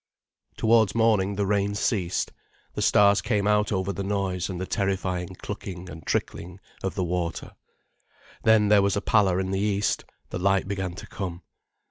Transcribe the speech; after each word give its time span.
Towards 0.57 0.95
morning 0.95 1.35
the 1.35 1.45
rain 1.45 1.75
ceased, 1.75 2.31
the 2.73 2.81
stars 2.81 3.21
came 3.21 3.45
out 3.45 3.71
over 3.71 3.93
the 3.93 4.03
noise 4.03 4.49
and 4.49 4.59
the 4.59 4.65
terrifying 4.65 5.35
clucking 5.39 5.91
and 5.91 6.03
trickling 6.07 6.59
of 6.81 6.95
the 6.95 7.03
water. 7.03 7.51
Then 8.41 8.69
there 8.69 8.81
was 8.81 8.97
a 8.97 9.01
pallor 9.01 9.39
in 9.39 9.51
the 9.51 9.59
east, 9.59 10.03
the 10.31 10.39
light 10.39 10.67
began 10.67 10.95
to 10.95 11.05
come. 11.05 11.43